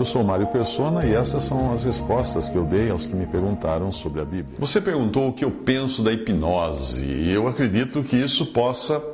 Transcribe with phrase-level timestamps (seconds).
[0.00, 3.26] Eu sou Mário Persona e essas são as respostas que eu dei aos que me
[3.26, 4.56] perguntaram sobre a Bíblia.
[4.58, 9.04] Você perguntou o que eu penso da hipnose, e eu acredito que isso possa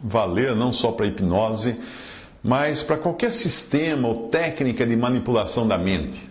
[0.00, 1.76] valer não só para a hipnose,
[2.40, 6.22] mas para qualquer sistema ou técnica de manipulação da mente.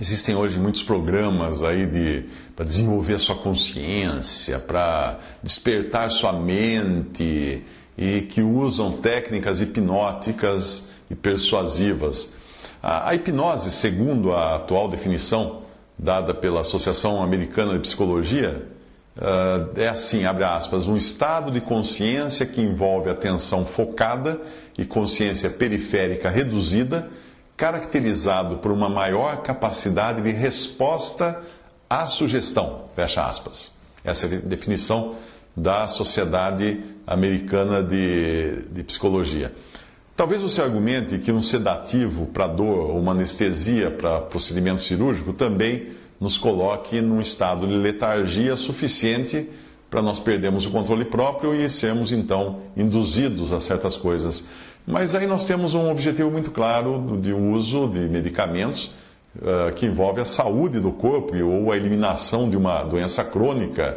[0.00, 2.24] Existem hoje muitos programas aí de
[2.56, 7.62] para desenvolver a sua consciência, para despertar sua mente
[7.98, 12.37] e que usam técnicas hipnóticas e persuasivas.
[12.82, 15.62] A, a hipnose, segundo a atual definição
[15.98, 18.66] dada pela Associação Americana de Psicologia,
[19.16, 24.40] uh, é assim, abre aspas, um estado de consciência que envolve atenção focada
[24.76, 27.10] e consciência periférica reduzida,
[27.56, 31.42] caracterizado por uma maior capacidade de resposta
[31.90, 33.72] à sugestão, fecha aspas.
[34.04, 35.16] Essa é a definição
[35.56, 39.52] da Sociedade Americana de, de Psicologia.
[40.18, 45.90] Talvez você argumente que um sedativo para dor ou uma anestesia para procedimento cirúrgico também
[46.20, 49.48] nos coloque num estado de letargia suficiente
[49.88, 54.44] para nós perdermos o controle próprio e sermos então induzidos a certas coisas.
[54.84, 58.90] Mas aí nós temos um objetivo muito claro de uso de medicamentos
[59.36, 63.96] uh, que envolve a saúde do corpo ou a eliminação de uma doença crônica,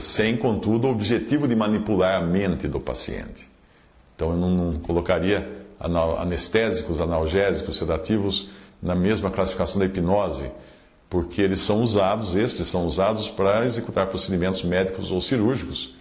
[0.00, 3.53] sem, contudo, o objetivo de manipular a mente do paciente.
[4.14, 5.64] Então eu não, não colocaria
[6.18, 8.48] anestésicos, analgésicos, sedativos
[8.82, 10.50] na mesma classificação da hipnose,
[11.08, 15.94] porque eles são usados, estes são usados para executar procedimentos médicos ou cirúrgicos,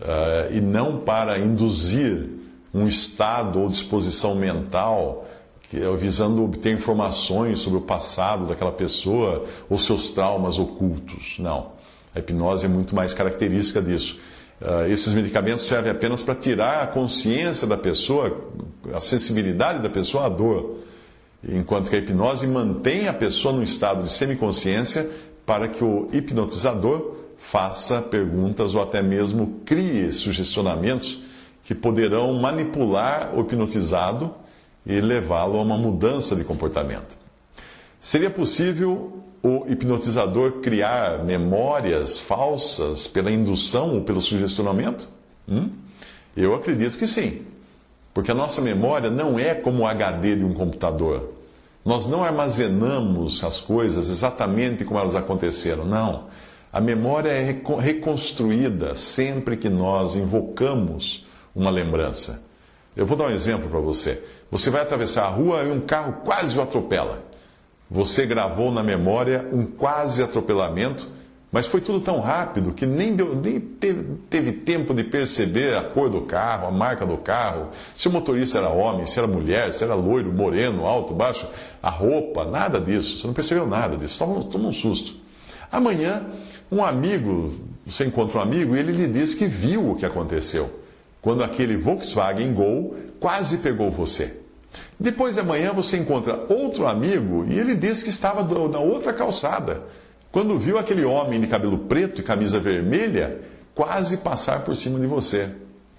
[0.00, 2.28] uh, e não para induzir
[2.72, 5.26] um estado ou disposição mental
[5.68, 11.36] que, visando obter informações sobre o passado daquela pessoa ou seus traumas ocultos.
[11.38, 11.72] Não.
[12.14, 14.18] A hipnose é muito mais característica disso.
[14.62, 18.48] Uh, esses medicamentos servem apenas para tirar a consciência da pessoa,
[18.94, 20.78] a sensibilidade da pessoa à dor,
[21.42, 25.10] enquanto que a hipnose mantém a pessoa no estado de semiconsciência
[25.44, 31.20] para que o hipnotizador faça perguntas ou até mesmo crie sugestionamentos
[31.64, 34.32] que poderão manipular o hipnotizado
[34.86, 37.21] e levá-lo a uma mudança de comportamento.
[38.02, 45.08] Seria possível o hipnotizador criar memórias falsas pela indução ou pelo sugestionamento?
[45.48, 45.70] Hum?
[46.36, 47.46] Eu acredito que sim.
[48.12, 51.32] Porque a nossa memória não é como o HD de um computador.
[51.84, 55.84] Nós não armazenamos as coisas exatamente como elas aconteceram.
[55.84, 56.24] Não.
[56.72, 61.24] A memória é reconstruída sempre que nós invocamos
[61.54, 62.42] uma lembrança.
[62.96, 64.20] Eu vou dar um exemplo para você.
[64.50, 67.30] Você vai atravessar a rua e um carro quase o atropela.
[67.92, 71.06] Você gravou na memória um quase atropelamento,
[71.52, 75.82] mas foi tudo tão rápido que nem, deu, nem teve, teve, tempo de perceber a
[75.82, 79.74] cor do carro, a marca do carro, se o motorista era homem, se era mulher,
[79.74, 81.46] se era loiro, moreno, alto, baixo,
[81.82, 83.18] a roupa, nada disso.
[83.18, 85.14] Você não percebeu nada disso, toma, toma um susto.
[85.70, 86.24] Amanhã,
[86.70, 87.52] um amigo,
[87.84, 90.80] você encontra um amigo e ele lhe diz que viu o que aconteceu,
[91.20, 94.41] quando aquele Volkswagen Gol quase pegou você.
[95.02, 99.82] Depois de manhã você encontra outro amigo e ele diz que estava na outra calçada,
[100.30, 103.40] quando viu aquele homem de cabelo preto e camisa vermelha
[103.74, 105.48] quase passar por cima de você.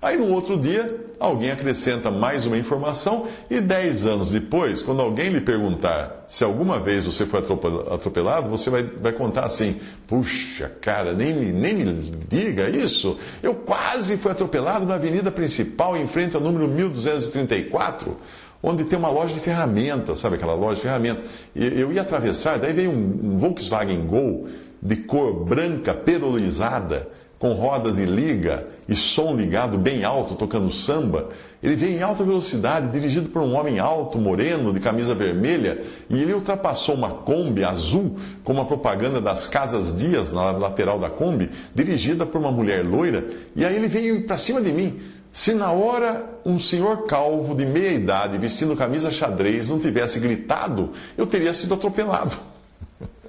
[0.02, 5.30] Aí no outro dia, alguém acrescenta mais uma informação e dez anos depois, quando alguém
[5.31, 11.13] lhe perguntar se alguma vez você foi atropelado, você vai, vai contar assim: Puxa, cara,
[11.13, 13.18] nem nem me diga isso.
[13.42, 18.16] Eu quase fui atropelado na avenida principal, em frente ao número 1234
[18.63, 21.25] onde tem uma loja de ferramentas, sabe aquela loja de ferramentas?
[21.54, 24.48] Eu ia atravessar, daí veio um, Volkswagen Gol
[24.81, 31.27] de cor branca, perolizada, com roda de liga e som ligado bem alto, tocando samba.
[31.62, 36.21] Ele veio em alta velocidade, dirigido por um homem alto, moreno, de camisa vermelha, e
[36.21, 41.50] ele ultrapassou uma Kombi azul com uma propaganda das Casas Dias na lateral da Kombi,
[41.75, 45.01] dirigida por uma mulher loira, e aí ele veio para cima de mim.
[45.33, 50.91] Se na hora um senhor calvo de meia idade, vestindo camisa xadrez, não tivesse gritado,
[51.18, 52.35] eu teria sido atropelado.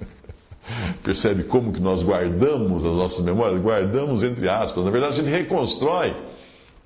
[1.01, 3.59] Percebe como que nós guardamos as nossas memórias?
[3.59, 4.85] Guardamos entre aspas.
[4.85, 6.15] Na verdade, a gente reconstrói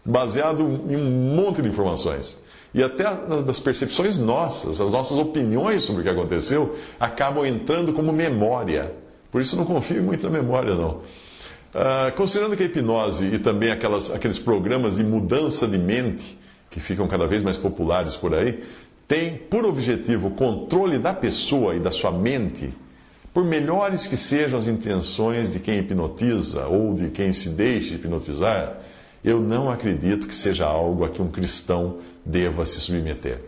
[0.05, 2.41] baseado em um monte de informações.
[2.73, 3.03] E até
[3.43, 8.93] das percepções nossas, as nossas opiniões sobre o que aconteceu, acabam entrando como memória.
[9.29, 11.01] Por isso não confio muito na memória, não.
[11.69, 16.37] Uh, considerando que a hipnose e também aquelas, aqueles programas de mudança de mente,
[16.69, 18.63] que ficam cada vez mais populares por aí,
[19.07, 22.73] tem por objetivo o controle da pessoa e da sua mente,
[23.33, 28.79] por melhores que sejam as intenções de quem hipnotiza ou de quem se deixa hipnotizar,
[29.23, 33.39] eu não acredito que seja algo a que um cristão deva se submeter.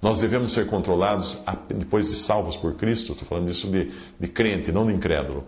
[0.00, 1.38] Nós devemos ser controlados
[1.68, 5.44] depois de salvos por Cristo, estou falando disso de, de crente, não de incrédulo.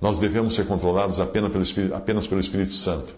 [0.00, 3.14] Nós devemos ser controlados apenas pelo, Espírito, apenas pelo Espírito Santo.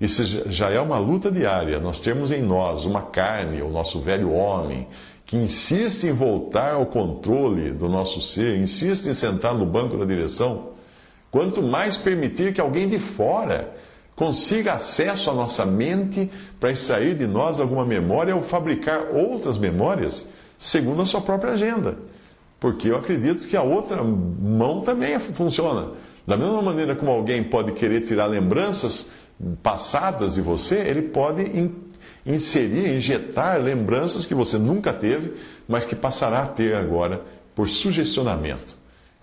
[0.00, 1.80] Isso já é uma luta diária.
[1.80, 4.86] Nós temos em nós uma carne, o nosso velho homem,
[5.24, 10.04] que insiste em voltar ao controle do nosso ser, insiste em sentar no banco da
[10.04, 10.70] direção.
[11.30, 13.74] Quanto mais permitir que alguém de fora
[14.14, 20.28] consiga acesso à nossa mente para extrair de nós alguma memória ou fabricar outras memórias,
[20.58, 21.96] segundo a sua própria agenda.
[22.58, 25.92] Porque eu acredito que a outra mão também funciona.
[26.26, 29.10] Da mesma maneira como alguém pode querer tirar lembranças
[29.62, 31.70] passadas de você, ele pode
[32.24, 35.34] inserir, injetar lembranças que você nunca teve,
[35.68, 37.22] mas que passará a ter agora
[37.54, 38.74] por sugestionamento.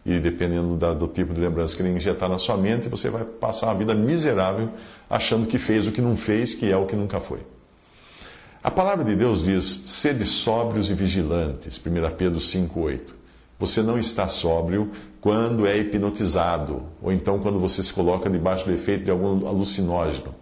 [0.06, 3.24] E dependendo da, do tipo de lembrança que ele injetar na sua mente, você vai
[3.24, 4.70] passar uma vida miserável
[5.10, 7.40] achando que fez o que não fez, que é o que nunca foi.
[8.62, 13.14] A palavra de Deus diz: sede sóbrios e vigilantes, 1 Pedro 5,8.
[13.60, 14.92] Você não está sóbrio
[15.24, 20.36] quando é hipnotizado, ou então quando você se coloca debaixo do efeito de algum alucinógeno.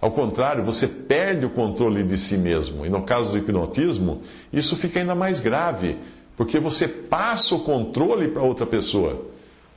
[0.00, 2.86] Ao contrário, você perde o controle de si mesmo.
[2.86, 4.22] E no caso do hipnotismo,
[4.52, 5.96] isso fica ainda mais grave,
[6.36, 9.26] porque você passa o controle para outra pessoa.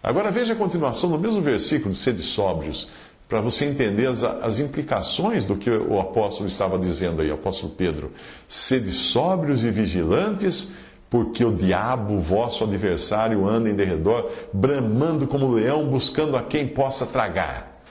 [0.03, 2.87] Agora veja a continuação do mesmo versículo de sede sóbrios,
[3.27, 7.73] para você entender as, as, implicações do que o apóstolo estava dizendo aí, o apóstolo
[7.75, 8.11] Pedro.
[8.47, 10.71] Sede sóbrios e vigilantes,
[11.13, 17.05] porque o diabo, vosso adversário, anda em derredor, bramando como leão, buscando a quem possa
[17.05, 17.83] tragar.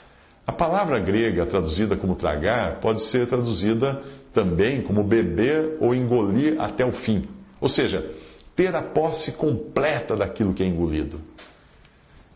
[0.45, 4.03] A palavra grega traduzida como tragar pode ser traduzida
[4.35, 7.29] também como beber ou engolir até o fim.
[7.61, 8.11] Ou seja,
[8.57, 11.21] ter a posse completa daquilo que é engolido.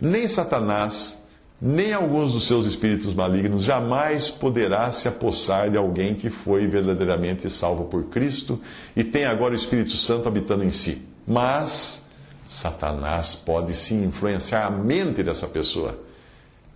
[0.00, 1.25] Nem Satanás,
[1.60, 7.48] nem alguns dos seus espíritos malignos jamais poderá se apossar de alguém que foi verdadeiramente
[7.48, 8.60] salvo por Cristo
[8.94, 11.02] e tem agora o Espírito Santo habitando em si.
[11.26, 12.10] Mas
[12.46, 15.98] Satanás pode sim influenciar a mente dessa pessoa.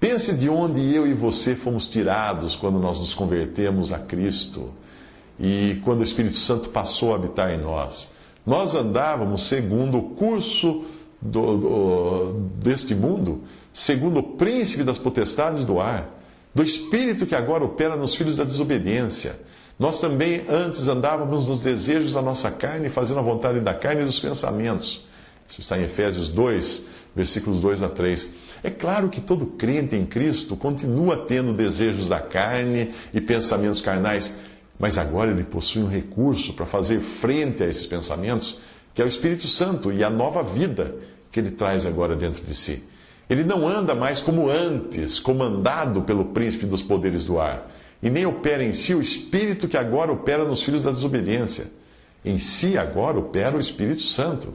[0.00, 4.70] Pense de onde eu e você fomos tirados quando nós nos convertemos a Cristo
[5.38, 8.10] e quando o Espírito Santo passou a habitar em nós.
[8.46, 10.86] Nós andávamos segundo o curso
[11.20, 12.32] do, do,
[12.62, 16.08] deste mundo segundo o príncipe das potestades do ar,
[16.54, 19.38] do espírito que agora opera nos filhos da desobediência.
[19.78, 24.04] Nós também antes andávamos nos desejos da nossa carne, fazendo a vontade da carne e
[24.04, 25.06] dos pensamentos.
[25.48, 26.84] Isso está em Efésios 2,
[27.14, 28.30] versículos 2 a 3.
[28.62, 34.36] É claro que todo crente em Cristo continua tendo desejos da carne e pensamentos carnais,
[34.78, 38.58] mas agora ele possui um recurso para fazer frente a esses pensamentos,
[38.92, 40.94] que é o Espírito Santo e a nova vida
[41.32, 42.84] que ele traz agora dentro de si.
[43.30, 47.70] Ele não anda mais como antes, comandado pelo príncipe dos poderes do ar,
[48.02, 51.66] e nem opera em si o espírito que agora opera nos filhos da desobediência.
[52.24, 54.52] Em si agora opera o Espírito Santo.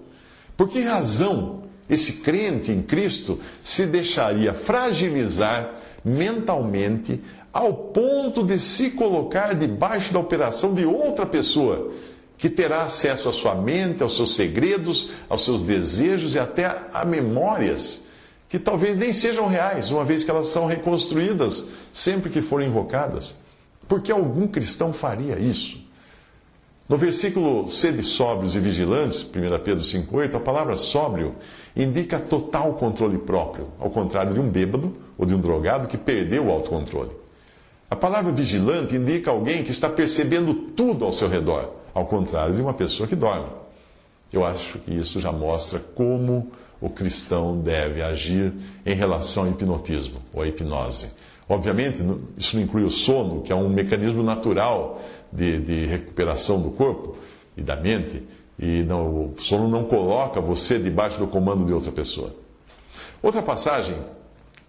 [0.58, 7.22] Por que razão esse crente em Cristo se deixaria fragilizar mentalmente
[7.54, 11.92] ao ponto de se colocar debaixo da operação de outra pessoa,
[12.38, 17.06] que terá acesso à sua mente, aos seus segredos, aos seus desejos e até a
[17.06, 18.04] memórias
[18.48, 23.38] que talvez nem sejam reais, uma vez que elas são reconstruídas sempre que forem invocadas.
[23.88, 25.84] Porque algum cristão faria isso?
[26.88, 29.30] No versículo sede sóbrios e vigilantes, 1
[29.64, 31.36] Pedro 5,8, a palavra sóbrio
[31.76, 36.46] indica total controle próprio, ao contrário de um bêbado ou de um drogado que perdeu
[36.46, 37.10] o autocontrole.
[37.90, 42.62] A palavra vigilante indica alguém que está percebendo tudo ao seu redor, ao contrário de
[42.62, 43.50] uma pessoa que dorme.
[44.32, 48.54] Eu acho que isso já mostra como o cristão deve agir
[48.86, 51.12] em relação ao hipnotismo ou à hipnose.
[51.48, 52.04] Obviamente,
[52.38, 55.02] isso não inclui o sono, que é um mecanismo natural
[55.32, 57.18] de, de recuperação do corpo
[57.56, 58.24] e da mente,
[58.58, 62.34] e não, o sono não coloca você debaixo do comando de outra pessoa.
[63.22, 63.98] Outra passagem,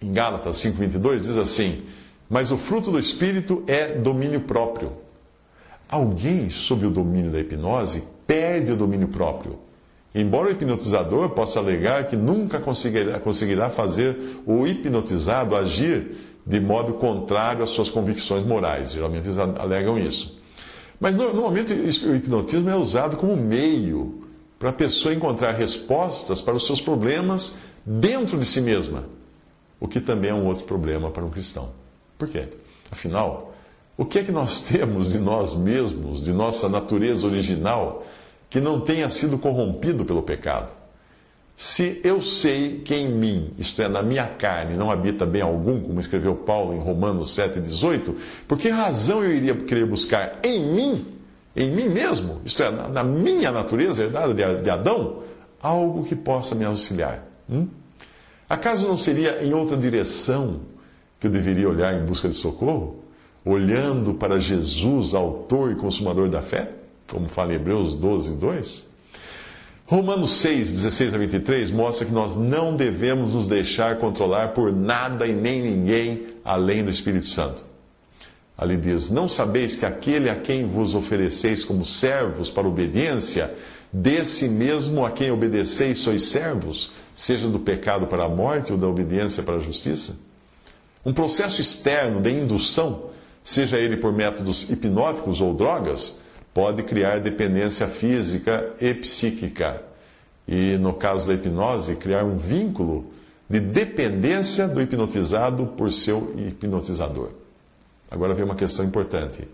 [0.02, 1.82] em Gálatas 5,22, diz assim:
[2.28, 4.92] Mas o fruto do Espírito é domínio próprio.
[5.88, 9.65] Alguém sob o domínio da hipnose perde o domínio próprio
[10.18, 16.94] Embora o hipnotizador possa alegar que nunca conseguirá, conseguirá fazer o hipnotizado agir de modo
[16.94, 18.92] contrário às suas convicções morais.
[18.92, 20.34] Geralmente eles alegam isso.
[20.98, 24.22] Mas normalmente o hipnotismo é usado como meio
[24.58, 29.04] para a pessoa encontrar respostas para os seus problemas dentro de si mesma,
[29.78, 31.68] o que também é um outro problema para um cristão.
[32.16, 32.44] Por quê?
[32.90, 33.54] Afinal,
[33.98, 38.02] o que é que nós temos de nós mesmos, de nossa natureza original,
[38.56, 40.72] que não tenha sido corrompido pelo pecado?
[41.54, 45.78] Se eu sei que em mim, isto é, na minha carne, não habita bem algum,
[45.78, 48.14] como escreveu Paulo em Romanos 7,18,
[48.48, 51.06] por que razão eu iria querer buscar em mim,
[51.54, 55.18] em mim mesmo, isto é, na minha natureza herdada de Adão,
[55.60, 57.26] algo que possa me auxiliar?
[57.50, 57.68] Hum?
[58.48, 60.60] Acaso não seria em outra direção
[61.20, 63.04] que eu deveria olhar em busca de socorro?
[63.44, 66.75] Olhando para Jesus, autor e consumador da fé?
[67.08, 68.86] Como fala em Hebreus 12, 2?
[69.86, 75.26] Romanos 6, 16 a 23 mostra que nós não devemos nos deixar controlar por nada
[75.26, 77.64] e nem ninguém além do Espírito Santo.
[78.58, 83.54] Ali diz: Não sabeis que aquele a quem vos ofereceis como servos para obediência,
[83.92, 88.88] desse mesmo a quem obedeceis sois servos, seja do pecado para a morte ou da
[88.88, 90.16] obediência para a justiça?
[91.04, 93.10] Um processo externo de indução,
[93.44, 96.18] seja ele por métodos hipnóticos ou drogas,
[96.56, 99.82] pode criar dependência física e psíquica.
[100.48, 103.12] E, no caso da hipnose, criar um vínculo
[103.46, 107.32] de dependência do hipnotizado por seu hipnotizador.
[108.10, 109.46] Agora vem uma questão importante.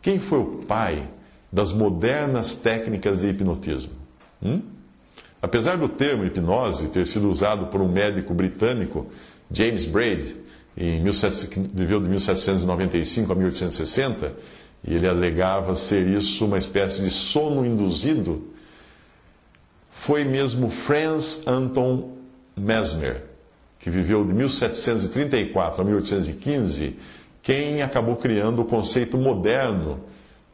[0.00, 1.06] Quem foi o pai
[1.52, 3.92] das modernas técnicas de hipnotismo?
[4.42, 4.62] Hum?
[5.42, 9.06] Apesar do termo hipnose ter sido usado por um médico britânico,
[9.50, 10.34] James Braid,
[10.78, 14.32] em 17, viveu de 1795 a 1860,
[14.84, 18.48] e ele alegava ser isso uma espécie de sono induzido,
[19.90, 22.16] foi mesmo Franz Anton
[22.56, 23.22] Mesmer,
[23.78, 26.96] que viveu de 1734 a 1815,
[27.40, 30.00] quem acabou criando o conceito moderno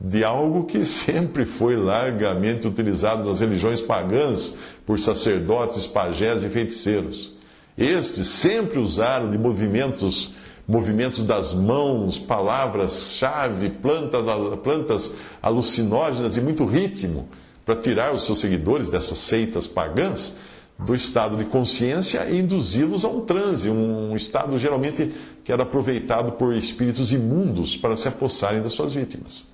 [0.01, 4.57] de algo que sempre foi largamente utilizado nas religiões pagãs
[4.87, 7.37] por sacerdotes, pajés e feiticeiros.
[7.77, 10.33] Estes sempre usaram de movimentos
[10.69, 14.23] movimentos das mãos, palavras-chave, plantas,
[14.63, 17.27] plantas alucinógenas e muito ritmo
[17.65, 20.37] para tirar os seus seguidores dessas seitas pagãs
[20.79, 25.11] do estado de consciência e induzi-los a um transe, um estado geralmente
[25.43, 29.49] que era aproveitado por espíritos imundos para se apossarem das suas vítimas.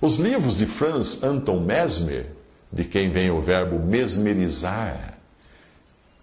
[0.00, 2.26] Os livros de Franz Anton Mesmer,
[2.72, 5.09] de quem vem o verbo mesmerizar,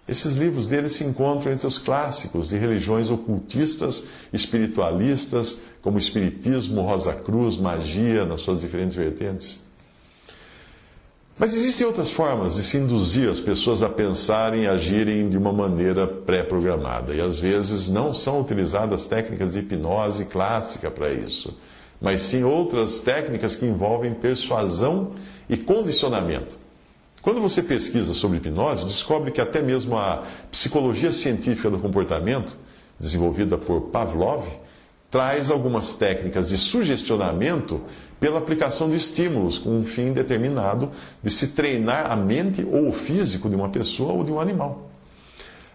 [0.08, 7.12] esses livros dele se encontram entre os clássicos de religiões ocultistas, espiritualistas, como Espiritismo, Rosa
[7.12, 9.60] Cruz, magia, nas suas diferentes vertentes.
[11.38, 15.52] Mas existem outras formas de se induzir as pessoas a pensarem e agirem de uma
[15.52, 17.14] maneira pré-programada.
[17.14, 21.56] E às vezes não são utilizadas técnicas de hipnose clássica para isso,
[22.00, 25.12] mas sim outras técnicas que envolvem persuasão
[25.48, 26.58] e condicionamento.
[27.22, 32.56] Quando você pesquisa sobre hipnose, descobre que até mesmo a psicologia científica do comportamento,
[32.98, 34.44] desenvolvida por Pavlov,
[35.10, 37.80] traz algumas técnicas de sugestionamento
[38.20, 40.90] pela aplicação de estímulos com um fim determinado
[41.22, 44.90] de se treinar a mente ou o físico de uma pessoa ou de um animal.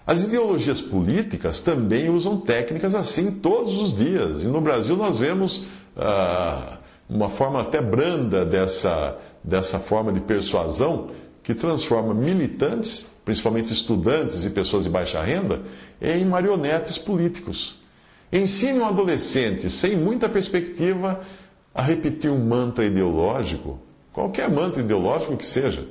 [0.06, 4.44] As ideologias políticas também usam técnicas assim todos os dias.
[4.44, 5.64] E no Brasil nós vemos
[5.96, 6.78] ah,
[7.10, 11.10] uma forma até branda dessa, dessa forma de persuasão
[11.44, 15.62] que transforma militantes, principalmente estudantes e pessoas de baixa renda,
[16.02, 17.76] em marionetes políticos.
[18.32, 21.20] Ensine um adolescente sem muita perspectiva
[21.76, 23.78] a repetir um mantra ideológico,
[24.14, 25.86] qualquer mantra ideológico que seja,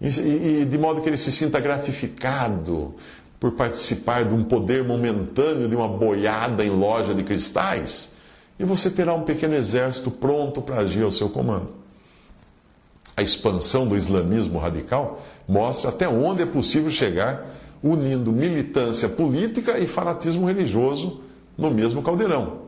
[0.00, 2.94] e, de modo que ele se sinta gratificado
[3.38, 8.12] por participar de um poder momentâneo de uma boiada em loja de cristais,
[8.58, 11.83] e você terá um pequeno exército pronto para agir ao seu comando
[13.16, 17.46] a expansão do islamismo radical mostra até onde é possível chegar
[17.82, 21.20] unindo militância política e fanatismo religioso
[21.56, 22.64] no mesmo caldeirão.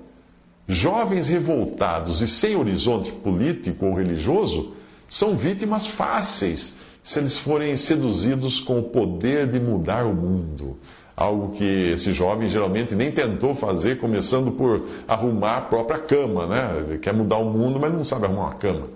[0.69, 4.73] Jovens revoltados e sem horizonte político ou religioso
[5.09, 10.76] são vítimas fáceis se eles forem seduzidos com o poder de mudar o mundo.
[11.17, 16.85] Algo que esse jovem geralmente nem tentou fazer, começando por arrumar a própria cama, né?
[16.85, 18.88] Ele quer mudar o mundo, mas não sabe arrumar uma cama.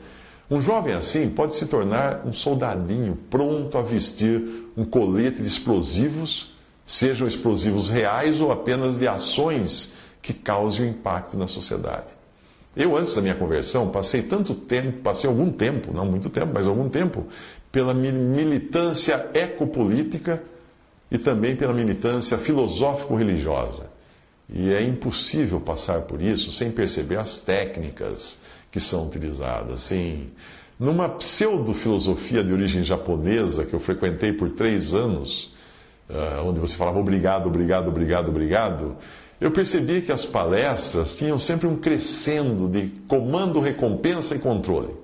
[0.51, 6.53] Um jovem assim pode se tornar um soldadinho pronto a vestir um colete de explosivos,
[6.85, 12.09] sejam explosivos reais ou apenas de ações que causem um impacto na sociedade.
[12.75, 16.67] Eu, antes da minha conversão, passei tanto tempo, passei algum tempo, não muito tempo, mas
[16.67, 17.27] algum tempo,
[17.71, 20.43] pela militância ecopolítica
[21.11, 23.89] e também pela militância filosófico-religiosa.
[24.49, 29.81] E é impossível passar por isso sem perceber as técnicas que são utilizadas.
[29.81, 30.29] Sim,
[30.79, 35.53] numa pseudo-filosofia de origem japonesa que eu frequentei por três anos,
[36.09, 38.97] uh, onde você falava obrigado, obrigado, obrigado, obrigado,
[39.41, 44.95] eu percebi que as palestras tinham sempre um crescendo de comando, recompensa e controle.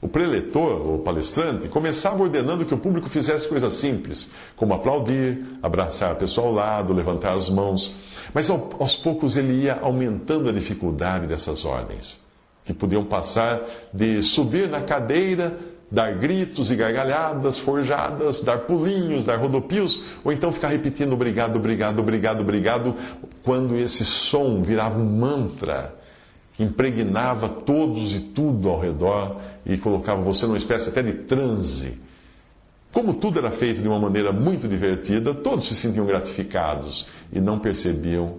[0.00, 6.12] O preletor, ou palestrante, começava ordenando que o público fizesse coisas simples, como aplaudir, abraçar
[6.12, 7.94] a pessoa ao lado, levantar as mãos.
[8.32, 12.24] Mas aos poucos ele ia aumentando a dificuldade dessas ordens,
[12.64, 13.60] que podiam passar
[13.92, 15.56] de subir na cadeira,
[15.90, 21.98] dar gritos e gargalhadas forjadas, dar pulinhos, dar rodopios, ou então ficar repetindo obrigado, obrigado,
[22.00, 22.94] obrigado, obrigado,
[23.42, 25.98] quando esse som virava um mantra
[26.54, 31.98] que impregnava todos e tudo ao redor e colocava você numa espécie até de transe.
[32.92, 37.58] Como tudo era feito de uma maneira muito divertida, todos se sentiam gratificados e não
[37.58, 38.38] percebiam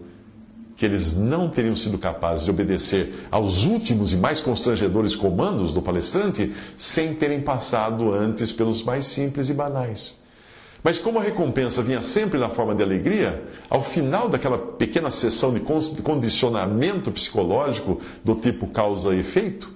[0.82, 5.80] que eles não teriam sido capazes de obedecer aos últimos e mais constrangedores comandos do
[5.80, 10.24] palestrante sem terem passado antes pelos mais simples e banais.
[10.84, 15.54] Mas como a recompensa vinha sempre na forma de alegria, ao final daquela pequena sessão
[15.54, 15.60] de
[16.02, 19.72] condicionamento psicológico do tipo causa e efeito,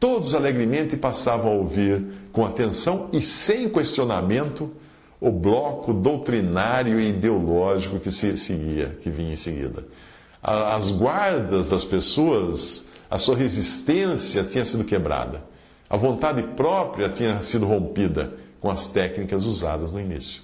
[0.00, 4.72] todos alegremente passavam a ouvir com atenção e sem questionamento
[5.20, 9.84] o bloco doutrinário e ideológico que se seguia, que vinha em seguida.
[10.48, 15.42] As guardas das pessoas, a sua resistência tinha sido quebrada.
[15.90, 20.40] A vontade própria tinha sido rompida com as técnicas usadas no início.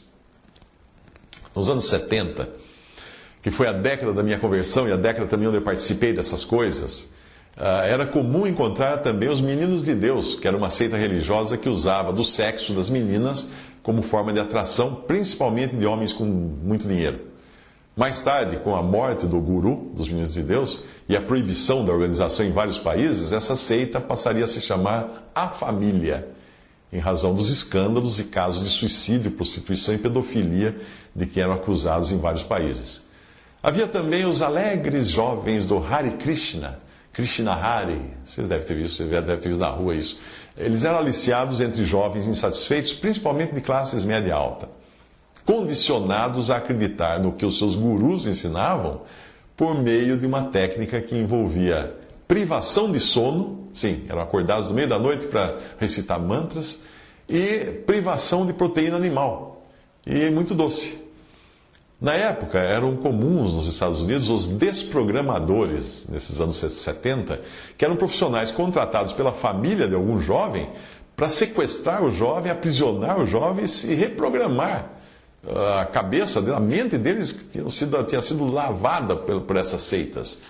[1.55, 2.49] Nos anos 70,
[3.41, 6.45] que foi a década da minha conversão e a década também onde eu participei dessas
[6.45, 7.13] coisas,
[7.57, 11.69] ah, era comum encontrar também os meninos de Deus, que era uma seita religiosa que
[11.69, 13.53] usava do sexo das meninas
[13.85, 17.32] como forma de atração, principalmente de homens com muito dinheiro.
[17.95, 21.93] Mais tarde, com a morte do guru dos meninos de Deus e a proibição da
[21.93, 26.29] organização em vários países, essa seita passaria a se chamar A Família
[26.93, 30.77] em razão dos escândalos e casos de suicídio, prostituição e pedofilia
[31.15, 33.03] de que eram acusados em vários países.
[33.63, 36.79] Havia também os alegres jovens do Hare Krishna,
[37.13, 40.19] Krishna Hari, vocês devem ter visto, você deve ter visto na rua isso.
[40.57, 44.69] Eles eram aliciados entre jovens insatisfeitos, principalmente de classes média alta,
[45.45, 49.03] condicionados a acreditar no que os seus gurus ensinavam
[49.57, 51.95] por meio de uma técnica que envolvia
[52.33, 56.83] privação de sono, sim, eram acordados no meio da noite para recitar mantras,
[57.29, 59.63] e privação de proteína animal,
[60.07, 60.99] e muito doce.
[62.01, 67.41] Na época, eram comuns nos Estados Unidos os desprogramadores, nesses anos 70,
[67.77, 70.71] que eram profissionais contratados pela família de algum jovem
[71.15, 75.02] para sequestrar o jovem, aprisionar o jovem e reprogramar
[75.49, 80.41] a cabeça, a mente deles tinha sido, tinha sido lavada por, por essas seitas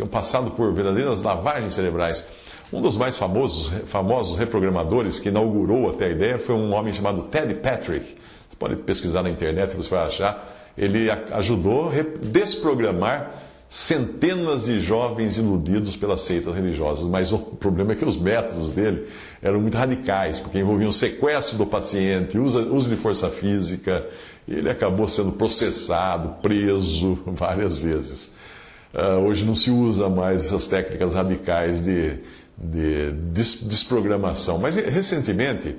[0.00, 2.26] tinham passado por verdadeiras lavagens cerebrais.
[2.72, 7.24] Um dos mais famosos, famosos reprogramadores que inaugurou até a ideia foi um homem chamado
[7.24, 8.06] Ted Patrick.
[8.06, 10.56] Você pode pesquisar na internet, você vai achar.
[10.78, 11.92] Ele ajudou a
[12.26, 13.32] desprogramar
[13.72, 19.06] centenas de jovens iludidos pelas seitas religiosas, mas o problema é que os métodos dele
[19.40, 24.04] eram muito radicais, porque envolviam sequestro do paciente, uso, de força física,
[24.48, 28.32] ele acabou sendo processado, preso várias vezes.
[28.92, 32.18] Uh, hoje não se usa mais essas técnicas radicais de,
[32.58, 34.58] de des desprogramação.
[34.58, 35.76] Mas recentemente,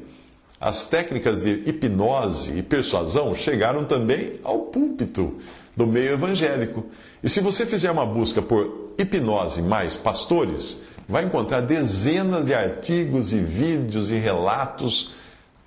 [0.62, 5.36] as técnicas de hipnose e persuasão chegaram também ao púlpito
[5.76, 6.86] do meio evangélico.
[7.24, 13.34] E se você fizer uma busca por hipnose mais pastores, vai encontrar dezenas de artigos
[13.34, 15.14] e vídeos e relatos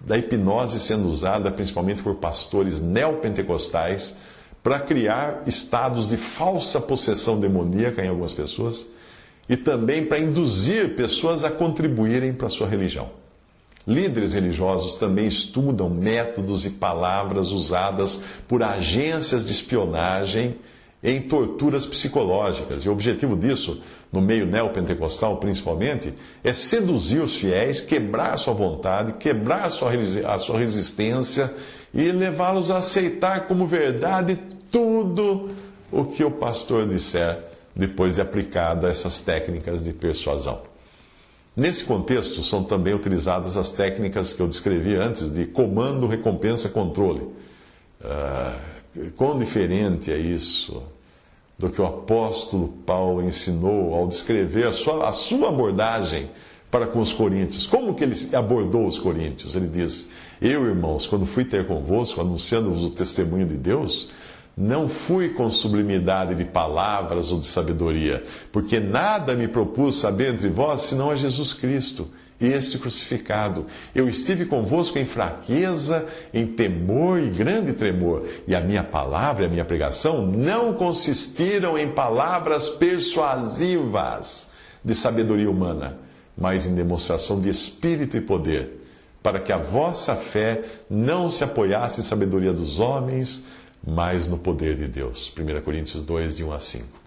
[0.01, 4.17] da hipnose sendo usada principalmente por pastores neopentecostais
[4.63, 8.89] para criar estados de falsa possessão demoníaca em algumas pessoas
[9.49, 13.11] e também para induzir pessoas a contribuírem para a sua religião.
[13.87, 20.57] Líderes religiosos também estudam métodos e palavras usadas por agências de espionagem
[21.03, 22.83] em torturas psicológicas.
[22.83, 23.79] E o objetivo disso,
[24.11, 29.91] no meio neopentecostal principalmente, é seduzir os fiéis, quebrar a sua vontade, quebrar a sua,
[30.27, 31.53] a sua resistência
[31.93, 34.39] e levá-los a aceitar como verdade
[34.71, 35.51] tudo
[35.93, 37.39] o que o pastor disser
[37.77, 40.74] depois de aplicada essas técnicas de persuasão.
[41.57, 47.21] Nesse contexto, são também utilizadas as técnicas que eu descrevi antes de comando, recompensa, controle.
[48.01, 50.83] Uh, quão diferente é isso
[51.57, 56.29] do que o apóstolo Paulo ensinou ao descrever a sua, a sua abordagem
[56.71, 57.67] para com os coríntios.
[57.67, 59.55] Como que ele abordou os coríntios?
[59.55, 60.11] Ele diz:
[60.43, 64.11] Eu, irmãos, quando fui ter convosco, anunciando-vos o testemunho de Deus,
[64.57, 70.49] Não fui com sublimidade de palavras ou de sabedoria, porque nada me propus saber entre
[70.49, 72.09] vós senão a Jesus Cristo
[72.41, 73.67] este crucificado.
[73.95, 79.47] Eu estive convosco em fraqueza, em temor e grande tremor, e a minha palavra e
[79.47, 84.49] a minha pregação não consistiram em palavras persuasivas
[84.85, 85.97] de sabedoria humana,
[86.37, 88.81] mas em demonstração de espírito e poder,
[89.23, 93.47] para que a vossa fé não se apoiasse em sabedoria dos homens,
[93.87, 95.33] mas no poder de Deus.
[95.37, 97.05] 1 Coríntios 2, de 1 a 5.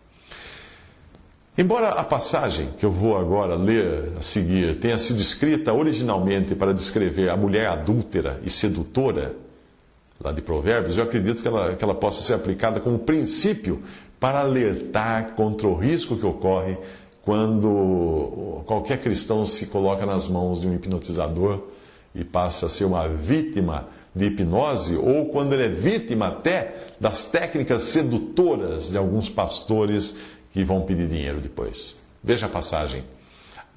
[1.58, 6.72] Embora a passagem que eu vou agora ler a seguir tenha sido escrita originalmente para
[6.72, 9.36] descrever a mulher adúltera e sedutora,
[10.22, 13.82] lá de Provérbios, eu acredito que ela, que ela possa ser aplicada como princípio
[14.20, 16.78] para alertar contra o risco que ocorre
[17.24, 21.64] quando qualquer cristão se coloca nas mãos de um hipnotizador
[22.14, 23.88] e passa a ser uma vítima
[24.18, 30.18] de hipnose, ou quando ele é vítima até das técnicas sedutoras de alguns pastores
[30.52, 31.96] que vão pedir dinheiro depois.
[32.24, 33.04] Veja a passagem.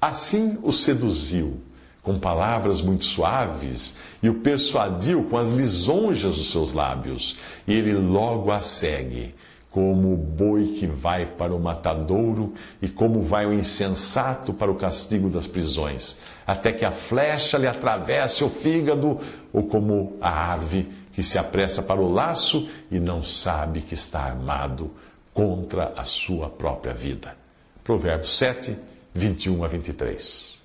[0.01, 1.61] Assim o seduziu
[2.01, 7.37] com palavras muito suaves e o persuadiu com as lisonjas dos seus lábios.
[7.67, 9.35] E ele logo a segue,
[9.69, 14.75] como o boi que vai para o matadouro e como vai o insensato para o
[14.75, 16.17] castigo das prisões,
[16.51, 19.17] até que a flecha lhe atravesse o fígado,
[19.53, 20.83] ou como a ave
[21.13, 24.91] que se apressa para o laço e não sabe que está armado
[25.33, 27.37] contra a sua própria vida.
[27.85, 28.77] Provérbios 7,
[29.13, 30.61] 21 a 23.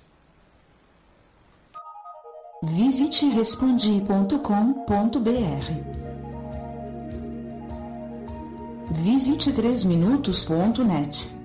[2.63, 4.37] Visite respondi.com.br.
[8.91, 11.36] Visite 3minutos.net.